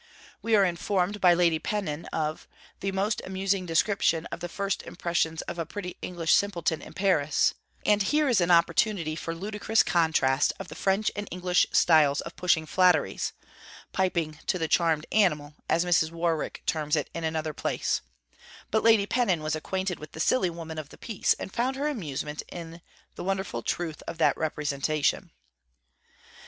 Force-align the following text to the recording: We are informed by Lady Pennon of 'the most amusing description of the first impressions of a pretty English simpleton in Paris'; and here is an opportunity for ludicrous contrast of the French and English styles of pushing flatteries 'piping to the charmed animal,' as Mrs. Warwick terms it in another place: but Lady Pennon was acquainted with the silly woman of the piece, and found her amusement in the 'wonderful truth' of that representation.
We 0.41 0.55
are 0.55 0.65
informed 0.65 1.21
by 1.21 1.35
Lady 1.35 1.59
Pennon 1.59 2.05
of 2.05 2.47
'the 2.79 2.91
most 2.91 3.21
amusing 3.23 3.67
description 3.67 4.25
of 4.31 4.39
the 4.39 4.49
first 4.49 4.81
impressions 4.81 5.43
of 5.43 5.59
a 5.59 5.65
pretty 5.67 5.95
English 6.01 6.33
simpleton 6.33 6.81
in 6.81 6.93
Paris'; 6.95 7.53
and 7.85 8.01
here 8.01 8.27
is 8.27 8.41
an 8.41 8.49
opportunity 8.49 9.15
for 9.15 9.35
ludicrous 9.35 9.83
contrast 9.83 10.53
of 10.59 10.69
the 10.69 10.73
French 10.73 11.11
and 11.15 11.27
English 11.29 11.67
styles 11.71 12.19
of 12.21 12.35
pushing 12.35 12.65
flatteries 12.65 13.33
'piping 13.91 14.39
to 14.47 14.57
the 14.57 14.67
charmed 14.67 15.05
animal,' 15.11 15.53
as 15.69 15.85
Mrs. 15.85 16.09
Warwick 16.09 16.63
terms 16.65 16.95
it 16.95 17.07
in 17.13 17.23
another 17.23 17.53
place: 17.53 18.01
but 18.71 18.81
Lady 18.81 19.05
Pennon 19.05 19.43
was 19.43 19.55
acquainted 19.55 19.99
with 19.99 20.13
the 20.13 20.19
silly 20.19 20.49
woman 20.49 20.79
of 20.79 20.89
the 20.89 20.97
piece, 20.97 21.35
and 21.35 21.53
found 21.53 21.75
her 21.75 21.87
amusement 21.87 22.41
in 22.51 22.81
the 23.13 23.23
'wonderful 23.23 23.61
truth' 23.61 24.01
of 24.07 24.17
that 24.17 24.35
representation. 24.35 25.29